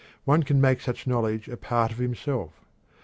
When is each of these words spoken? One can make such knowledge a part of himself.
One 0.25 0.41
can 0.41 0.59
make 0.59 0.81
such 0.81 1.05
knowledge 1.05 1.47
a 1.47 1.55
part 1.55 1.91
of 1.91 1.99
himself. 1.99 2.65